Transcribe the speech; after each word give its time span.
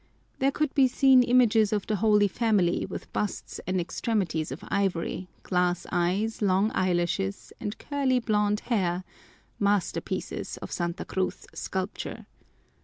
There 0.39 0.49
could 0.49 0.73
be 0.73 0.87
seen 0.87 1.21
images 1.21 1.71
of 1.71 1.85
the 1.85 1.97
Holy 1.97 2.27
Family 2.27 2.87
with 2.87 3.13
busts 3.13 3.59
and 3.67 3.79
extremities 3.79 4.51
of 4.51 4.63
ivory, 4.69 5.29
glass 5.43 5.85
eyes, 5.91 6.41
long 6.41 6.71
eyelashes, 6.73 7.53
and 7.59 7.77
curly 7.77 8.17
blond 8.17 8.61
hair 8.61 9.03
masterpieces 9.59 10.57
of 10.57 10.71
Santa 10.71 11.05
Cruz 11.05 11.45
sculpture. 11.53 12.25